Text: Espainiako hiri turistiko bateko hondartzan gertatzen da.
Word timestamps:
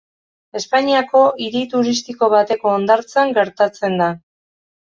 Espainiako 0.59 1.21
hiri 1.43 1.61
turistiko 1.75 2.31
bateko 2.35 2.73
hondartzan 2.73 3.37
gertatzen 3.39 4.05
da. 4.05 4.13